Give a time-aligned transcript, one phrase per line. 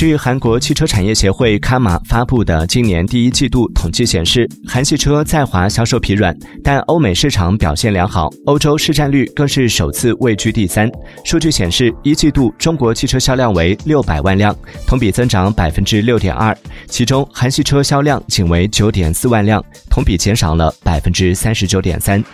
[0.00, 6.34] 据韩国汽车产业协会卡马发布的今年第一季度统计显示韩系车在华销售疲软
[6.64, 10.90] 但欧美市场表现良好欧洲市占率更是首次位居第三。
[11.22, 16.56] 数据显示一季度中国汽车销量为六百万辆同比增长百分之六点二
[16.86, 22.24] 其中韩系车销量仅为九点四万辆同比减少了百分之三十九点三。